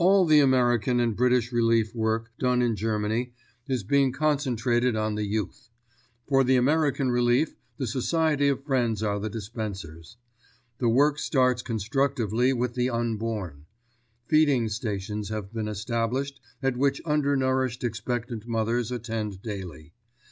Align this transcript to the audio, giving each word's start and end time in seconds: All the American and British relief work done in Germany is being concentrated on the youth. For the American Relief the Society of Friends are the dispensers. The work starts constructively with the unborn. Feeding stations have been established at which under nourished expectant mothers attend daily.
All 0.03 0.25
the 0.25 0.39
American 0.39 0.99
and 0.99 1.15
British 1.15 1.51
relief 1.51 1.93
work 1.93 2.31
done 2.39 2.63
in 2.63 2.75
Germany 2.75 3.35
is 3.67 3.83
being 3.83 4.11
concentrated 4.11 4.95
on 4.95 5.13
the 5.13 5.27
youth. 5.27 5.69
For 6.27 6.43
the 6.43 6.55
American 6.55 7.11
Relief 7.11 7.55
the 7.77 7.85
Society 7.85 8.47
of 8.47 8.63
Friends 8.65 9.03
are 9.03 9.19
the 9.19 9.29
dispensers. 9.29 10.17
The 10.79 10.89
work 10.89 11.19
starts 11.19 11.61
constructively 11.61 12.51
with 12.51 12.73
the 12.73 12.89
unborn. 12.89 13.67
Feeding 14.25 14.69
stations 14.69 15.29
have 15.29 15.53
been 15.53 15.67
established 15.67 16.39
at 16.63 16.77
which 16.77 16.99
under 17.05 17.37
nourished 17.37 17.83
expectant 17.83 18.47
mothers 18.47 18.91
attend 18.91 19.43
daily. 19.43 19.93